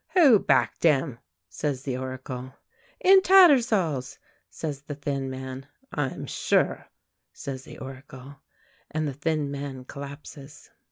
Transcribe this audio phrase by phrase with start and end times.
[0.15, 2.55] "Who backed 'im?" says the Oracle.
[3.01, 4.17] "In Tattersall's,"
[4.49, 5.67] says the thin man.
[5.91, 6.87] "I'm sure,"
[7.33, 8.37] says the Oracle;
[8.89, 10.71] and the thin man collapses.